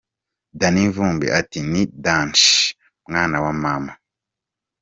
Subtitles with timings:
[0.59, 2.73] Danny Vumbi ati" Ni dangeeeeeehhhh
[3.11, 3.93] mwana wa mama.